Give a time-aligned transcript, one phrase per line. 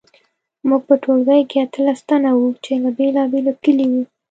[0.67, 4.03] موږ په ټولګي کې اتلس تنه وو چې له بیلابیلو کلیو وو